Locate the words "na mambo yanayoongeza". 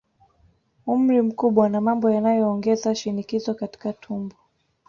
1.69-2.95